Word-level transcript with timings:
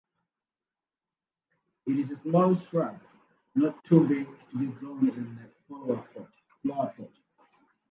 It 1.85 1.99
is 1.99 2.09
a 2.09 2.15
small 2.17 2.55
shrub, 2.55 2.99
not 3.53 3.83
too 3.83 4.07
big 4.07 4.25
to 4.49 4.57
be 4.57 4.65
grown 4.79 5.09
in 5.09 5.39
a 5.69 5.71
flowerpot. 5.71 7.05